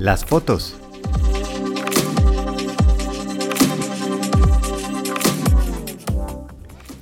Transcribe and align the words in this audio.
Las 0.00 0.24
fotos. 0.24 0.74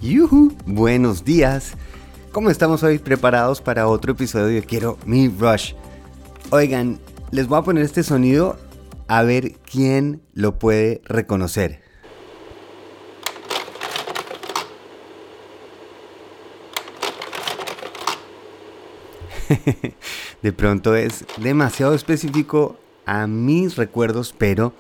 Yuhu, 0.03 0.53
buenos 0.67 1.25
días. 1.25 1.75
¿Cómo 2.33 2.51
estamos 2.51 2.83
hoy 2.83 2.99
preparados 2.99 3.61
para 3.61 3.87
otro 3.87 4.11
episodio 4.11 4.47
de 4.47 4.63
Quiero 4.63 4.99
Mi 5.07 5.29
Rush? 5.29 5.75
Oigan, 6.51 6.99
les 7.31 7.47
voy 7.47 7.61
a 7.61 7.63
poner 7.63 7.85
este 7.85 8.03
sonido 8.03 8.59
a 9.07 9.23
ver 9.23 9.53
quién 9.61 10.21
lo 10.35 10.59
puede 10.59 11.01
reconocer. 11.05 11.81
de 20.43 20.53
pronto 20.53 20.97
es 20.97 21.25
demasiado 21.37 21.95
específico 21.95 22.77
a 23.09 23.27
mis 23.27 23.77
recuerdos, 23.77 24.35
pero 24.37 24.75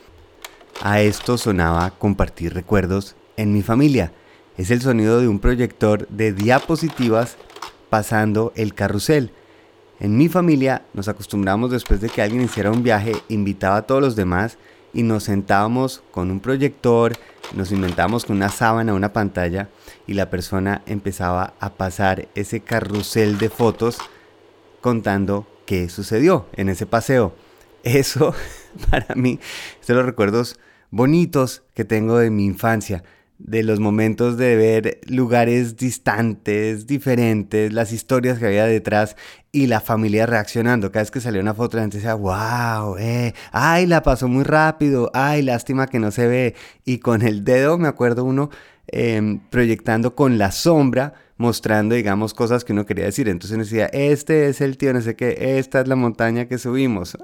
a 0.83 1.01
esto 1.01 1.39
sonaba 1.39 1.91
compartir 1.93 2.53
recuerdos 2.53 3.17
en 3.39 3.55
mi 3.55 3.63
familia. 3.63 4.13
Es 4.59 4.71
el 4.71 4.83
sonido 4.83 5.19
de 5.19 5.29
un 5.29 5.39
proyector 5.39 6.07
de 6.09 6.35
diapositivas 6.35 7.39
pasando 7.89 8.53
el 8.55 8.75
carrusel. 8.75 9.33
En 9.99 10.19
mi 10.19 10.29
familia 10.29 10.83
nos 10.93 11.09
acostumbramos 11.09 11.71
después 11.71 12.03
de 12.03 12.11
que 12.11 12.21
alguien 12.21 12.43
hiciera 12.43 12.71
un 12.71 12.83
viaje, 12.83 13.17
invitaba 13.29 13.77
a 13.77 13.87
todos 13.87 14.03
los 14.03 14.15
demás 14.15 14.59
y 14.93 15.05
nos 15.05 15.25
sentábamos 15.25 16.03
con 16.11 16.31
un 16.31 16.41
proyector, 16.41 17.15
nos 17.55 17.73
inventábamos 17.73 18.27
con 18.27 18.37
una 18.37 18.51
sábana, 18.51 18.93
una 18.93 19.15
pantalla 19.15 19.71
y 20.07 20.13
la 20.13 20.29
persona 20.29 20.83
empezaba 20.85 21.55
a 21.61 21.71
pasar 21.71 22.29
ese 22.35 22.61
carrusel 22.61 23.39
de 23.39 23.49
fotos 23.49 23.97
contando 24.83 25.47
qué 25.65 25.89
sucedió 25.89 26.45
en 26.53 26.69
ese 26.69 26.85
paseo. 26.85 27.33
Eso 27.83 28.35
para 28.91 29.15
mí 29.15 29.39
son 29.81 29.97
los 29.97 30.07
recuerdos 30.07 30.59
bonitos 30.91 31.63
que 31.75 31.85
tengo 31.85 32.19
de 32.19 32.31
mi 32.31 32.47
infancia, 32.47 33.05
de 33.39 33.63
los 33.63 33.79
momentos 33.79 34.37
de 34.37 34.57
ver 34.57 35.01
lugares 35.07 35.77
distantes, 35.77 36.87
diferentes, 36.87 37.73
las 37.73 37.93
historias 37.93 38.39
que 38.39 38.47
había 38.47 38.65
detrás 38.65 39.17
y 39.53 39.69
la 39.69 39.81
familia 39.81 40.27
reaccionando. 40.27 40.91
Cada 40.91 41.05
vez 41.05 41.11
que 41.11 41.21
salía 41.21 41.41
una 41.41 41.55
foto 41.55 41.77
la 41.77 41.85
gente 41.85 41.99
decía, 41.99 42.15
wow, 42.15 42.97
eh, 42.99 43.35
ay, 43.53 43.87
la 43.87 44.03
pasó 44.03 44.27
muy 44.29 44.43
rápido, 44.43 45.11
ay, 45.15 45.43
lástima 45.43 45.87
que 45.87 46.01
no 46.01 46.11
se 46.11 46.27
ve. 46.27 46.55
Y 46.85 46.99
con 46.99 47.23
el 47.23 47.45
dedo, 47.45 47.79
me 47.79 47.89
acuerdo 47.89 48.25
uno, 48.25 48.51
em, 48.89 49.39
proyectando 49.51 50.17
con 50.17 50.37
la 50.37 50.51
sombra, 50.51 51.15
mostrando, 51.39 51.95
digamos, 51.95 52.35
cosas 52.35 52.65
que 52.65 52.73
uno 52.73 52.85
quería 52.85 53.07
decir. 53.07 53.29
Entonces 53.29 53.55
uno 53.55 53.65
decía, 53.65 53.87
este 53.87 54.49
es 54.49 54.61
el 54.61 54.77
tío, 54.77 54.93
no 54.93 55.01
sé 55.01 55.17
qué, 55.17 55.59
esta 55.59 55.81
es 55.81 55.89
la 55.89 55.97
montaña 55.97 56.47
que 56.47 56.59
subimos. 56.59 57.17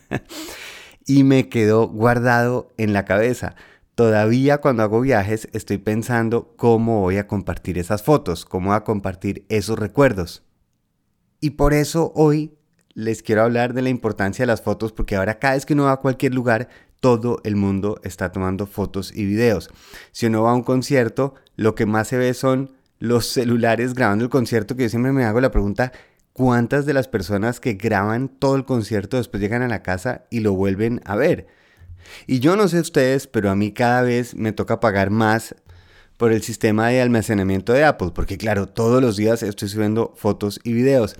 y 1.06 1.24
me 1.24 1.48
quedó 1.48 1.88
guardado 1.88 2.72
en 2.78 2.92
la 2.92 3.04
cabeza. 3.04 3.54
Todavía 3.94 4.58
cuando 4.58 4.82
hago 4.82 5.00
viajes 5.00 5.48
estoy 5.52 5.78
pensando 5.78 6.54
cómo 6.56 7.00
voy 7.00 7.16
a 7.16 7.26
compartir 7.26 7.78
esas 7.78 8.02
fotos, 8.02 8.44
cómo 8.44 8.68
voy 8.68 8.76
a 8.76 8.84
compartir 8.84 9.44
esos 9.48 9.78
recuerdos. 9.78 10.42
Y 11.40 11.50
por 11.50 11.74
eso 11.74 12.12
hoy 12.14 12.56
les 12.94 13.22
quiero 13.22 13.42
hablar 13.42 13.74
de 13.74 13.82
la 13.82 13.88
importancia 13.88 14.42
de 14.42 14.46
las 14.46 14.62
fotos 14.62 14.92
porque 14.92 15.16
ahora 15.16 15.38
cada 15.38 15.54
vez 15.54 15.66
que 15.66 15.74
uno 15.74 15.84
va 15.84 15.92
a 15.92 15.96
cualquier 16.00 16.34
lugar, 16.34 16.68
todo 17.00 17.40
el 17.44 17.56
mundo 17.56 18.00
está 18.04 18.32
tomando 18.32 18.66
fotos 18.66 19.14
y 19.14 19.24
videos. 19.24 19.70
Si 20.12 20.26
uno 20.26 20.42
va 20.42 20.50
a 20.50 20.54
un 20.54 20.62
concierto, 20.62 21.34
lo 21.56 21.74
que 21.74 21.86
más 21.86 22.08
se 22.08 22.18
ve 22.18 22.34
son 22.34 22.75
los 22.98 23.26
celulares 23.26 23.94
grabando 23.94 24.24
el 24.24 24.30
concierto, 24.30 24.76
que 24.76 24.84
yo 24.84 24.88
siempre 24.88 25.12
me 25.12 25.24
hago 25.24 25.40
la 25.40 25.50
pregunta, 25.50 25.92
¿cuántas 26.32 26.86
de 26.86 26.94
las 26.94 27.08
personas 27.08 27.60
que 27.60 27.74
graban 27.74 28.28
todo 28.28 28.56
el 28.56 28.64
concierto 28.64 29.16
después 29.16 29.40
llegan 29.40 29.62
a 29.62 29.68
la 29.68 29.82
casa 29.82 30.24
y 30.30 30.40
lo 30.40 30.52
vuelven 30.54 31.00
a 31.04 31.16
ver? 31.16 31.46
Y 32.26 32.40
yo 32.40 32.56
no 32.56 32.68
sé 32.68 32.80
ustedes, 32.80 33.26
pero 33.26 33.50
a 33.50 33.56
mí 33.56 33.72
cada 33.72 34.02
vez 34.02 34.34
me 34.34 34.52
toca 34.52 34.80
pagar 34.80 35.10
más 35.10 35.54
por 36.16 36.32
el 36.32 36.42
sistema 36.42 36.88
de 36.88 37.02
almacenamiento 37.02 37.72
de 37.72 37.84
Apple, 37.84 38.12
porque 38.14 38.38
claro, 38.38 38.66
todos 38.66 39.02
los 39.02 39.16
días 39.16 39.42
estoy 39.42 39.68
subiendo 39.68 40.14
fotos 40.16 40.60
y 40.64 40.72
videos. 40.72 41.16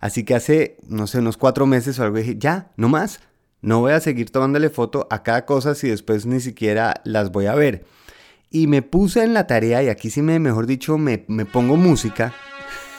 Así 0.00 0.24
que 0.24 0.34
hace, 0.34 0.76
no 0.86 1.06
sé, 1.06 1.18
unos 1.18 1.36
cuatro 1.36 1.66
meses 1.66 1.98
o 1.98 2.04
algo 2.04 2.18
dije, 2.18 2.36
ya, 2.38 2.70
no 2.76 2.88
más, 2.88 3.20
no 3.60 3.80
voy 3.80 3.92
a 3.92 4.00
seguir 4.00 4.30
tomándole 4.30 4.70
foto 4.70 5.06
a 5.10 5.22
cada 5.22 5.44
cosa 5.44 5.74
si 5.74 5.88
después 5.88 6.24
ni 6.24 6.40
siquiera 6.40 7.00
las 7.04 7.32
voy 7.32 7.46
a 7.46 7.54
ver. 7.54 7.84
Y 8.50 8.66
me 8.66 8.82
puse 8.82 9.24
en 9.24 9.34
la 9.34 9.46
tarea, 9.46 9.82
y 9.82 9.88
aquí 9.88 10.10
sí 10.10 10.22
me, 10.22 10.38
mejor 10.38 10.66
dicho, 10.66 10.96
me, 10.96 11.24
me 11.28 11.44
pongo 11.44 11.76
música, 11.76 12.32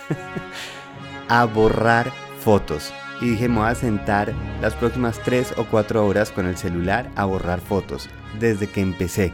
a 1.27 1.45
borrar 1.45 2.11
fotos. 2.39 2.93
Y 3.21 3.31
dije, 3.31 3.49
me 3.49 3.59
voy 3.59 3.69
a 3.69 3.75
sentar 3.75 4.33
las 4.61 4.75
próximas 4.75 5.19
3 5.25 5.55
o 5.57 5.65
4 5.65 6.05
horas 6.05 6.31
con 6.31 6.45
el 6.45 6.55
celular 6.55 7.09
a 7.15 7.25
borrar 7.25 7.61
fotos, 7.61 8.09
desde 8.39 8.67
que 8.67 8.81
empecé. 8.81 9.33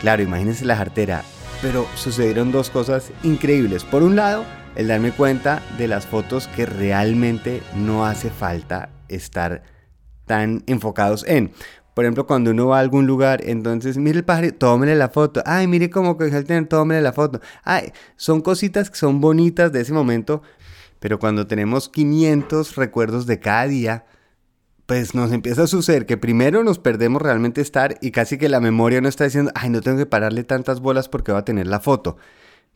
Claro, 0.00 0.22
imagínense 0.22 0.64
la 0.64 0.76
jartera, 0.76 1.22
pero 1.62 1.86
sucedieron 1.94 2.52
dos 2.52 2.70
cosas 2.70 3.12
increíbles. 3.22 3.84
Por 3.84 4.02
un 4.02 4.16
lado, 4.16 4.44
el 4.74 4.88
darme 4.88 5.12
cuenta 5.12 5.62
de 5.78 5.88
las 5.88 6.06
fotos 6.06 6.48
que 6.48 6.66
realmente 6.66 7.62
no 7.74 8.04
hace 8.04 8.28
falta 8.30 8.90
estar 9.08 9.62
tan 10.26 10.64
enfocados 10.66 11.24
en. 11.26 11.52
Por 11.96 12.04
ejemplo, 12.04 12.26
cuando 12.26 12.50
uno 12.50 12.66
va 12.66 12.76
a 12.76 12.80
algún 12.80 13.06
lugar, 13.06 13.40
entonces, 13.46 13.96
mire 13.96 14.18
el 14.18 14.24
pajarito, 14.26 14.58
tómele 14.58 14.94
la 14.96 15.08
foto. 15.08 15.42
Ay, 15.46 15.66
mire 15.66 15.88
cómo 15.88 16.18
que 16.18 16.28
tener, 16.28 16.68
tómele 16.68 17.00
la 17.00 17.14
foto. 17.14 17.40
Ay, 17.64 17.90
son 18.16 18.42
cositas 18.42 18.90
que 18.90 18.98
son 18.98 19.22
bonitas 19.22 19.72
de 19.72 19.80
ese 19.80 19.94
momento, 19.94 20.42
pero 21.00 21.18
cuando 21.18 21.46
tenemos 21.46 21.88
500 21.88 22.76
recuerdos 22.76 23.24
de 23.24 23.40
cada 23.40 23.66
día, 23.66 24.04
pues 24.84 25.14
nos 25.14 25.32
empieza 25.32 25.62
a 25.62 25.66
suceder 25.66 26.04
que 26.04 26.18
primero 26.18 26.62
nos 26.64 26.78
perdemos 26.78 27.22
realmente 27.22 27.62
estar 27.62 27.96
y 28.02 28.10
casi 28.10 28.36
que 28.36 28.50
la 28.50 28.60
memoria 28.60 29.00
no 29.00 29.08
está 29.08 29.24
diciendo, 29.24 29.50
ay, 29.54 29.70
no 29.70 29.80
tengo 29.80 29.96
que 29.96 30.04
pararle 30.04 30.44
tantas 30.44 30.80
bolas 30.80 31.08
porque 31.08 31.32
va 31.32 31.38
a 31.38 31.44
tener 31.46 31.66
la 31.66 31.80
foto. 31.80 32.18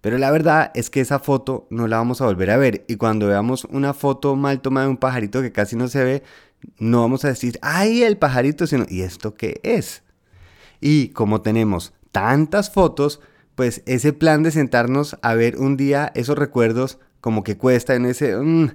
Pero 0.01 0.17
la 0.17 0.31
verdad 0.31 0.71
es 0.75 0.89
que 0.89 1.03
esa 1.03 1.19
foto 1.19 1.67
no 1.69 1.89
la 1.89 1.99
vamos 1.99 2.23
a 2.23 2.25
volver 2.25 2.51
a 2.51 2.57
ver 2.57 2.87
y 2.89 2.97
cuando 2.97 3.27
veamos 3.27 3.65
una 3.67 3.93
foto 3.93 4.35
mal 4.35 4.63
tomada 4.63 4.87
de 4.87 4.93
un 4.93 4.97
pajarito 4.97 5.43
que 5.43 5.53
casi 5.53 5.77
no 5.77 5.89
se 5.89 6.03
ve, 6.03 6.23
no 6.79 7.01
vamos 7.01 7.25
a 7.25 7.29
decir, 7.29 7.59
ay, 7.63 8.03
el 8.03 8.17
pajarito, 8.17 8.67
sino, 8.67 8.87
¿y 8.89 9.03
esto 9.03 9.35
qué 9.35 9.61
es? 9.63 10.03
Y 10.81 11.09
como 11.11 11.43
tenemos 11.43 11.93
tantas 12.13 12.71
fotos, 12.71 13.21
pues 13.55 13.83
ese 13.87 14.13
plan 14.13 14.43
de 14.43 14.51
sentarnos 14.51 15.19
a 15.23 15.35
ver 15.35 15.57
un 15.59 15.77
día 15.77 16.13
esos 16.15 16.39
recuerdos 16.39 16.99
como 17.21 17.45
que 17.45 17.57
cuesta 17.57 17.95
en 17.95 18.07
ese... 18.07 18.37
Mm, 18.37 18.71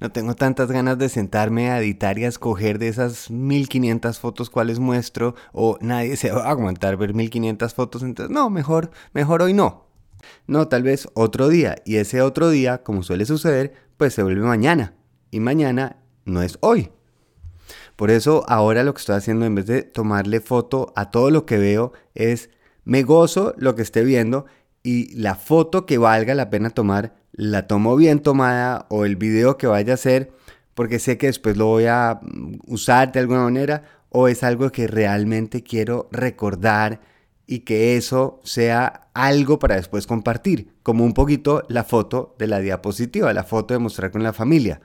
no 0.00 0.12
tengo 0.12 0.34
tantas 0.34 0.70
ganas 0.70 0.98
de 0.98 1.08
sentarme 1.08 1.70
a 1.70 1.78
editar 1.78 2.18
y 2.18 2.24
a 2.24 2.28
escoger 2.28 2.78
de 2.78 2.88
esas 2.88 3.30
1500 3.30 4.18
fotos 4.18 4.50
cuáles 4.50 4.78
muestro 4.78 5.34
o 5.52 5.78
nadie 5.80 6.16
se 6.16 6.30
va 6.30 6.44
a 6.44 6.50
aguantar 6.50 6.96
ver 6.96 7.14
1500 7.14 7.72
fotos, 7.74 8.02
entonces 8.02 8.34
no, 8.34 8.50
mejor, 8.50 8.90
mejor 9.14 9.42
hoy 9.42 9.54
no. 9.54 9.86
No, 10.46 10.68
tal 10.68 10.82
vez 10.82 11.08
otro 11.14 11.48
día 11.48 11.76
y 11.84 11.96
ese 11.96 12.20
otro 12.20 12.50
día, 12.50 12.82
como 12.82 13.02
suele 13.02 13.24
suceder, 13.24 13.74
pues 13.96 14.12
se 14.14 14.22
vuelve 14.22 14.42
mañana 14.42 14.94
y 15.30 15.40
mañana 15.40 15.96
no 16.24 16.42
es 16.42 16.58
hoy. 16.60 16.90
Por 17.96 18.10
eso 18.10 18.44
ahora 18.46 18.84
lo 18.84 18.94
que 18.94 19.00
estoy 19.00 19.16
haciendo 19.16 19.46
en 19.46 19.54
vez 19.54 19.66
de 19.66 19.82
tomarle 19.82 20.40
foto 20.40 20.92
a 20.96 21.10
todo 21.10 21.30
lo 21.30 21.46
que 21.46 21.58
veo 21.58 21.92
es 22.14 22.50
me 22.84 23.02
gozo 23.02 23.54
lo 23.56 23.74
que 23.74 23.82
esté 23.82 24.04
viendo 24.04 24.46
y 24.82 25.14
la 25.16 25.34
foto 25.34 25.86
que 25.86 25.98
valga 25.98 26.34
la 26.34 26.50
pena 26.50 26.70
tomar 26.70 27.14
la 27.32 27.66
tomo 27.66 27.96
bien 27.96 28.20
tomada 28.20 28.86
o 28.90 29.04
el 29.04 29.16
video 29.16 29.58
que 29.58 29.66
vaya 29.66 29.92
a 29.92 29.94
hacer 29.94 30.30
porque 30.74 30.98
sé 30.98 31.16
que 31.16 31.26
después 31.26 31.56
lo 31.56 31.66
voy 31.66 31.86
a 31.86 32.20
mm, 32.22 32.58
usar 32.66 33.10
de 33.10 33.20
alguna 33.20 33.44
manera 33.44 33.82
o 34.10 34.28
es 34.28 34.42
algo 34.44 34.70
que 34.70 34.86
realmente 34.86 35.62
quiero 35.62 36.08
recordar 36.12 37.00
y 37.46 37.60
que 37.60 37.96
eso 37.96 38.40
sea 38.44 39.08
algo 39.14 39.58
para 39.58 39.76
después 39.76 40.06
compartir, 40.06 40.74
como 40.82 41.04
un 41.04 41.14
poquito 41.14 41.64
la 41.68 41.84
foto 41.84 42.34
de 42.38 42.46
la 42.46 42.60
diapositiva, 42.60 43.32
la 43.32 43.44
foto 43.44 43.72
de 43.72 43.78
mostrar 43.78 44.10
con 44.10 44.22
la 44.22 44.32
familia. 44.32 44.80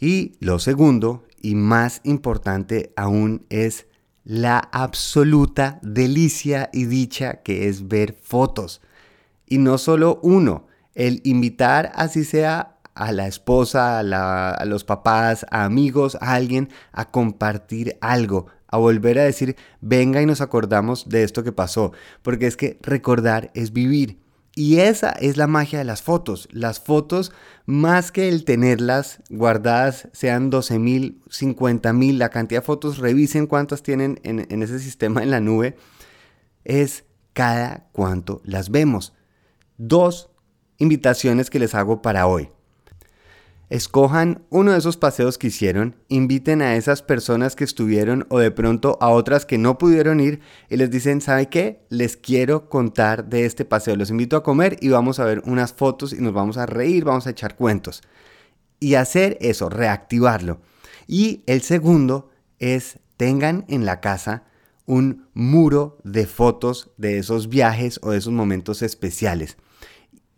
Y 0.00 0.32
lo 0.40 0.58
segundo 0.58 1.24
y 1.42 1.56
más 1.56 2.00
importante 2.04 2.92
aún 2.96 3.44
es 3.50 3.86
la 4.24 4.58
absoluta 4.58 5.80
delicia 5.82 6.70
y 6.72 6.84
dicha 6.84 7.42
que 7.42 7.68
es 7.68 7.88
ver 7.88 8.14
fotos. 8.14 8.80
Y 9.46 9.58
no 9.58 9.76
solo 9.78 10.20
uno, 10.22 10.66
el 10.94 11.20
invitar 11.24 11.92
así 11.94 12.24
sea 12.24 12.78
a 12.94 13.12
la 13.12 13.26
esposa, 13.26 13.98
a, 13.98 14.64
los 14.64 14.84
papás, 14.84 15.44
a 15.50 15.64
amigos, 15.64 16.16
a 16.20 16.34
alguien 16.34 16.68
a 16.92 17.10
compartir 17.10 17.96
algo, 18.00 18.46
a 18.68 18.78
volver 18.78 19.18
a 19.18 19.24
decir, 19.24 19.56
venga 19.80 20.22
y 20.22 20.26
nos 20.26 20.40
acordamos 20.40 21.08
de 21.08 21.24
esto 21.24 21.42
que 21.42 21.52
pasó, 21.52 21.92
porque 22.22 22.46
es 22.46 22.56
que 22.56 22.78
recordar 22.82 23.50
es 23.54 23.72
vivir. 23.72 24.21
Y 24.54 24.78
esa 24.80 25.10
es 25.10 25.36
la 25.36 25.46
magia 25.46 25.78
de 25.78 25.84
las 25.84 26.02
fotos. 26.02 26.48
Las 26.52 26.78
fotos, 26.78 27.32
más 27.64 28.12
que 28.12 28.28
el 28.28 28.44
tenerlas 28.44 29.20
guardadas, 29.30 30.08
sean 30.12 30.50
12 30.50 30.78
mil, 30.78 31.22
50 31.30 31.92
mil, 31.92 32.18
la 32.18 32.28
cantidad 32.28 32.60
de 32.60 32.66
fotos, 32.66 32.98
revisen 32.98 33.46
cuántas 33.46 33.82
tienen 33.82 34.20
en, 34.24 34.46
en 34.50 34.62
ese 34.62 34.78
sistema 34.78 35.22
en 35.22 35.30
la 35.30 35.40
nube, 35.40 35.76
es 36.64 37.04
cada 37.32 37.88
cuánto 37.92 38.42
las 38.44 38.70
vemos. 38.70 39.14
Dos 39.78 40.28
invitaciones 40.76 41.48
que 41.48 41.58
les 41.58 41.74
hago 41.74 42.02
para 42.02 42.26
hoy. 42.26 42.50
Escojan 43.72 44.44
uno 44.50 44.72
de 44.72 44.78
esos 44.78 44.98
paseos 44.98 45.38
que 45.38 45.46
hicieron, 45.46 45.96
inviten 46.08 46.60
a 46.60 46.76
esas 46.76 47.00
personas 47.00 47.56
que 47.56 47.64
estuvieron 47.64 48.26
o 48.28 48.38
de 48.38 48.50
pronto 48.50 48.98
a 49.00 49.08
otras 49.08 49.46
que 49.46 49.56
no 49.56 49.78
pudieron 49.78 50.20
ir 50.20 50.40
y 50.68 50.76
les 50.76 50.90
dicen, 50.90 51.22
¿sabe 51.22 51.48
qué? 51.48 51.80
Les 51.88 52.18
quiero 52.18 52.68
contar 52.68 53.30
de 53.30 53.46
este 53.46 53.64
paseo, 53.64 53.96
los 53.96 54.10
invito 54.10 54.36
a 54.36 54.42
comer 54.42 54.76
y 54.82 54.90
vamos 54.90 55.20
a 55.20 55.24
ver 55.24 55.40
unas 55.46 55.72
fotos 55.72 56.12
y 56.12 56.20
nos 56.20 56.34
vamos 56.34 56.58
a 56.58 56.66
reír, 56.66 57.04
vamos 57.04 57.26
a 57.26 57.30
echar 57.30 57.56
cuentos. 57.56 58.02
Y 58.78 58.96
hacer 58.96 59.38
eso, 59.40 59.70
reactivarlo. 59.70 60.60
Y 61.06 61.42
el 61.46 61.62
segundo 61.62 62.28
es 62.58 62.98
tengan 63.16 63.64
en 63.68 63.86
la 63.86 64.02
casa 64.02 64.44
un 64.84 65.28
muro 65.32 65.96
de 66.04 66.26
fotos 66.26 66.90
de 66.98 67.16
esos 67.16 67.48
viajes 67.48 68.00
o 68.02 68.10
de 68.10 68.18
esos 68.18 68.34
momentos 68.34 68.82
especiales. 68.82 69.56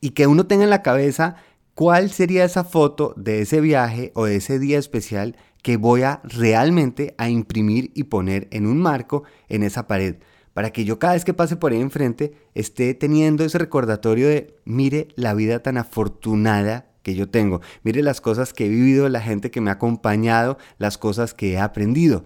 Y 0.01 0.11
que 0.11 0.29
uno 0.29 0.47
tenga 0.47 0.63
en 0.63 0.71
la 0.71 0.83
cabeza 0.83 1.35
cuál 1.75 2.11
sería 2.11 2.45
esa 2.45 2.65
foto 2.65 3.15
de 3.17 3.41
ese 3.41 3.61
viaje 3.61 4.13
o 4.15 4.25
de 4.27 4.37
ese 4.37 4.59
día 4.59 4.79
especial 4.79 5.37
que 5.63 5.77
voy 5.77 6.03
a 6.03 6.21
realmente 6.25 7.15
a 7.19 7.29
imprimir 7.29 7.91
y 7.95 8.05
poner 8.05 8.49
en 8.51 8.67
un 8.67 8.79
marco 8.79 9.25
en 9.49 9.63
esa 9.63 9.87
pared 9.87 10.17
para 10.55 10.71
que 10.71 10.85
yo 10.85 10.99
cada 10.99 11.15
vez 11.15 11.25
que 11.25 11.35
pase 11.35 11.57
por 11.57 11.73
ahí 11.73 11.81
enfrente 11.81 12.33
esté 12.55 12.95
teniendo 12.95 13.45
ese 13.45 13.59
recordatorio 13.59 14.29
de 14.29 14.57
mire 14.65 15.09
la 15.17 15.35
vida 15.35 15.59
tan 15.59 15.77
afortunada 15.77 16.87
que 17.03 17.15
yo 17.15 17.29
tengo, 17.29 17.61
mire 17.83 18.03
las 18.03 18.23
cosas 18.23 18.55
que 18.55 18.65
he 18.65 18.69
vivido, 18.71 19.11
la 19.11 19.21
gente 19.21 19.51
que 19.51 19.61
me 19.61 19.69
ha 19.69 19.75
acompañado, 19.75 20.57
las 20.79 20.97
cosas 20.97 21.35
que 21.35 21.53
he 21.53 21.59
aprendido. 21.59 22.25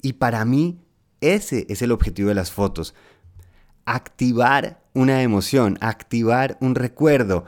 Y 0.00 0.12
para 0.12 0.44
mí 0.44 0.78
ese 1.20 1.66
es 1.68 1.82
el 1.82 1.90
objetivo 1.90 2.28
de 2.28 2.36
las 2.36 2.52
fotos. 2.52 2.94
Activar 3.84 4.84
una 4.92 5.22
emoción, 5.22 5.76
activar 5.80 6.56
un 6.60 6.76
recuerdo, 6.76 7.46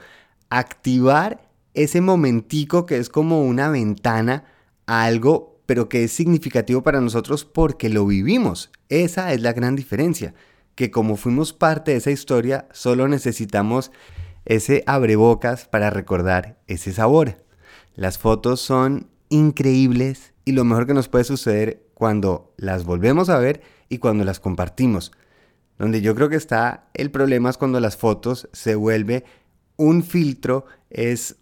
activar 0.49 1.49
ese 1.73 2.01
momentico 2.01 2.85
que 2.85 2.97
es 2.97 3.09
como 3.09 3.43
una 3.43 3.69
ventana 3.69 4.45
a 4.85 5.03
algo, 5.05 5.61
pero 5.65 5.87
que 5.87 6.03
es 6.03 6.11
significativo 6.11 6.81
para 6.81 7.01
nosotros 7.01 7.45
porque 7.45 7.89
lo 7.89 8.05
vivimos. 8.05 8.71
Esa 8.89 9.33
es 9.33 9.41
la 9.41 9.53
gran 9.53 9.75
diferencia, 9.75 10.33
que 10.75 10.91
como 10.91 11.15
fuimos 11.15 11.53
parte 11.53 11.91
de 11.91 11.97
esa 11.97 12.11
historia, 12.11 12.67
solo 12.71 13.07
necesitamos 13.07 13.91
ese 14.45 14.83
abrebocas 14.87 15.67
para 15.67 15.89
recordar 15.89 16.57
ese 16.67 16.91
sabor. 16.91 17.43
Las 17.95 18.17
fotos 18.17 18.61
son 18.61 19.07
increíbles 19.29 20.33
y 20.45 20.53
lo 20.53 20.63
mejor 20.63 20.87
que 20.87 20.93
nos 20.93 21.07
puede 21.07 21.23
suceder 21.23 21.85
cuando 21.93 22.53
las 22.57 22.85
volvemos 22.85 23.29
a 23.29 23.37
ver 23.37 23.61
y 23.89 23.99
cuando 23.99 24.23
las 24.23 24.39
compartimos. 24.39 25.11
Donde 25.77 26.01
yo 26.01 26.15
creo 26.15 26.29
que 26.29 26.35
está 26.35 26.89
el 26.93 27.11
problema 27.11 27.49
es 27.49 27.57
cuando 27.57 27.79
las 27.79 27.95
fotos 27.95 28.49
se 28.51 28.75
vuelve 28.75 29.23
un 29.79 30.03
filtro 30.03 30.65
es 30.89 31.37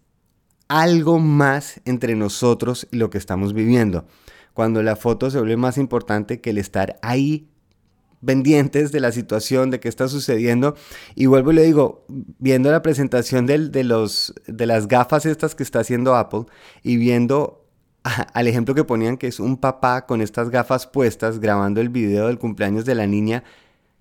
algo 0.70 1.20
más 1.20 1.82
entre 1.86 2.16
nosotros 2.16 2.88
y 2.92 2.98
lo 2.98 3.10
que 3.10 3.18
estamos 3.18 3.54
viviendo. 3.54 4.06
Cuando 4.54 4.84
la 4.84 4.96
foto 4.96 5.30
se 5.30 5.40
vuelve 5.40 5.58
más 5.58 5.78
importante 5.78 6.40
que 6.40 6.52
el 6.52 6.60
estar 6.60 6.98
ahí 7.02 7.50
pendientes 8.24 8.92
de 8.92 9.00
la 9.00 9.12
situación, 9.12 9.72
de 9.72 9.80
qué 9.80 9.90
está 9.90 10.08
sucediendo. 10.08 10.76
Y 11.16 11.26
vuelvo 11.26 11.52
y 11.52 11.56
le 11.56 11.64
digo, 11.64 12.06
viendo 12.08 12.72
la 12.72 12.82
presentación 12.82 13.46
de, 13.46 13.84
los, 13.84 14.34
de 14.46 14.66
las 14.66 14.88
gafas 14.88 15.26
estas 15.26 15.56
que 15.56 15.64
está 15.64 15.80
haciendo 15.80 16.16
Apple 16.16 16.46
y 16.84 16.98
viendo 16.98 17.66
al 18.04 18.48
ejemplo 18.48 18.76
que 18.76 18.84
ponían 18.84 19.18
que 19.18 19.28
es 19.28 19.40
un 19.40 19.58
papá 19.58 20.06
con 20.06 20.22
estas 20.22 20.50
gafas 20.50 20.88
puestas 20.88 21.40
grabando 21.40 21.82
el 21.82 21.90
video 21.90 22.28
del 22.28 22.40
cumpleaños 22.40 22.86
de 22.86 22.96
la 22.96 23.08
niña, 23.08 23.44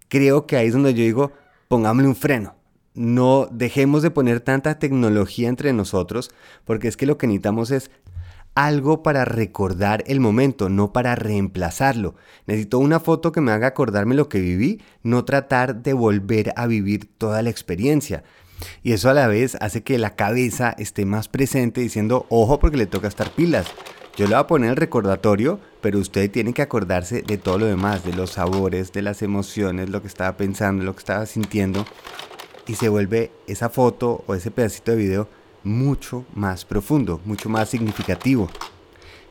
creo 0.08 0.46
que 0.46 0.56
ahí 0.56 0.68
es 0.68 0.74
donde 0.74 0.94
yo 0.94 1.02
digo, 1.02 1.32
pongámosle 1.68 2.08
un 2.08 2.16
freno 2.16 2.55
no 2.96 3.48
dejemos 3.50 4.02
de 4.02 4.10
poner 4.10 4.40
tanta 4.40 4.78
tecnología 4.78 5.48
entre 5.48 5.72
nosotros, 5.72 6.30
porque 6.64 6.88
es 6.88 6.96
que 6.96 7.06
lo 7.06 7.18
que 7.18 7.26
necesitamos 7.26 7.70
es 7.70 7.90
algo 8.56 9.02
para 9.02 9.26
recordar 9.26 10.02
el 10.06 10.18
momento, 10.18 10.70
no 10.70 10.92
para 10.92 11.14
reemplazarlo. 11.14 12.14
Necesito 12.46 12.78
una 12.78 12.98
foto 13.00 13.30
que 13.30 13.42
me 13.42 13.52
haga 13.52 13.68
acordarme 13.68 14.14
lo 14.14 14.30
que 14.30 14.40
viví, 14.40 14.80
no 15.02 15.24
tratar 15.26 15.82
de 15.82 15.92
volver 15.92 16.54
a 16.56 16.66
vivir 16.66 17.06
toda 17.18 17.42
la 17.42 17.50
experiencia. 17.50 18.24
Y 18.82 18.92
eso 18.92 19.10
a 19.10 19.14
la 19.14 19.26
vez 19.26 19.58
hace 19.60 19.82
que 19.82 19.98
la 19.98 20.16
cabeza 20.16 20.74
esté 20.78 21.04
más 21.04 21.28
presente 21.28 21.82
diciendo, 21.82 22.24
ojo 22.30 22.58
porque 22.58 22.78
le 22.78 22.86
toca 22.86 23.08
estar 23.08 23.30
pilas. 23.30 23.66
Yo 24.16 24.24
le 24.24 24.34
voy 24.34 24.40
a 24.40 24.46
poner 24.46 24.70
el 24.70 24.76
recordatorio, 24.76 25.60
pero 25.82 25.98
usted 25.98 26.30
tiene 26.30 26.54
que 26.54 26.62
acordarse 26.62 27.20
de 27.20 27.36
todo 27.36 27.58
lo 27.58 27.66
demás, 27.66 28.02
de 28.02 28.14
los 28.14 28.30
sabores, 28.30 28.90
de 28.92 29.02
las 29.02 29.20
emociones, 29.20 29.90
lo 29.90 30.00
que 30.00 30.08
estaba 30.08 30.38
pensando, 30.38 30.82
lo 30.82 30.94
que 30.94 31.00
estaba 31.00 31.26
sintiendo 31.26 31.84
y 32.66 32.74
se 32.74 32.88
vuelve 32.88 33.30
esa 33.46 33.68
foto 33.68 34.24
o 34.26 34.34
ese 34.34 34.50
pedacito 34.50 34.92
de 34.92 34.98
video 34.98 35.28
mucho 35.62 36.24
más 36.34 36.64
profundo, 36.64 37.20
mucho 37.24 37.48
más 37.48 37.68
significativo. 37.68 38.48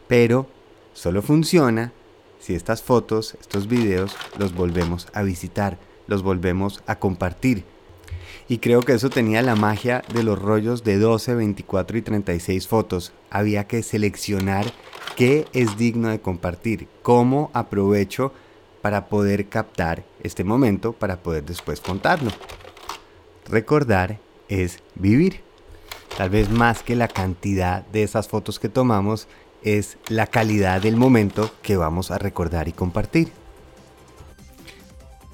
Pero 0.08 0.48
solo 0.94 1.22
funciona 1.22 1.94
si 2.40 2.54
estas 2.54 2.84
fotos, 2.84 3.36
estos 3.42 3.68
videos 3.68 4.16
los 4.38 4.54
volvemos 4.54 5.08
a 5.14 5.24
visitar, 5.24 5.80
los 6.08 6.22
volvemos 6.22 6.84
a 6.86 7.00
compartir. 7.00 7.64
Y 8.48 8.60
creo 8.60 8.82
que 8.82 8.94
eso 8.94 9.10
tenía 9.10 9.42
la 9.42 9.56
magia 9.56 10.04
de 10.14 10.22
los 10.22 10.40
rollos 10.40 10.84
de 10.84 11.00
12, 11.00 11.34
24 11.34 11.98
y 11.98 12.02
36 12.04 12.68
fotos. 12.68 13.14
Había 13.32 13.66
que 13.66 13.82
seleccionar 13.82 14.66
qué 15.16 15.48
es 15.54 15.78
digno 15.78 16.10
de 16.10 16.22
compartir, 16.22 16.88
cómo 17.02 17.50
aprovecho 17.54 18.32
para 18.84 19.08
poder 19.08 19.48
captar 19.48 20.04
este 20.22 20.44
momento, 20.44 20.94
para 20.94 21.24
poder 21.24 21.44
después 21.44 21.82
contarlo. 21.82 22.30
Recordar 23.50 24.20
es 24.50 24.80
vivir. 24.96 25.42
Tal 26.18 26.30
vez 26.30 26.50
más 26.50 26.84
que 26.84 26.96
la 26.96 27.08
cantidad 27.08 27.86
de 27.88 28.04
esas 28.04 28.28
fotos 28.28 28.60
que 28.60 28.70
tomamos 28.70 29.28
es 29.64 29.98
la 30.08 30.28
calidad 30.28 30.82
del 30.82 30.96
momento 30.96 31.52
que 31.62 31.76
vamos 31.76 32.12
a 32.12 32.18
recordar 32.18 32.68
y 32.68 32.72
compartir. 32.72 33.32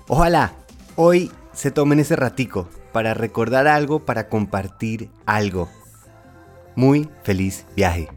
Ojalá 0.07 0.53
hoy 0.95 1.31
se 1.53 1.71
tomen 1.71 1.99
ese 1.99 2.15
ratico 2.15 2.67
para 2.91 3.13
recordar 3.13 3.67
algo, 3.67 4.05
para 4.05 4.27
compartir 4.27 5.09
algo. 5.25 5.69
Muy 6.75 7.09
feliz 7.23 7.65
viaje. 7.75 8.09